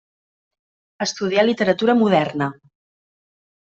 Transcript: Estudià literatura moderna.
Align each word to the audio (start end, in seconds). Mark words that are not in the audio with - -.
Estudià 1.07 1.45
literatura 1.49 1.97
moderna. 2.03 2.51